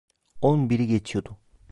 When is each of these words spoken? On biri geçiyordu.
On 0.41 0.69
biri 0.69 0.87
geçiyordu. 0.87 1.37